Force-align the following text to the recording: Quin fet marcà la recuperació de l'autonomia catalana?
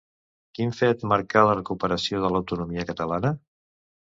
Quin 0.59 0.71
fet 0.77 1.03
marcà 1.11 1.43
la 1.49 1.53
recuperació 1.59 2.25
de 2.25 2.33
l'autonomia 2.33 2.87
catalana? 2.89 3.37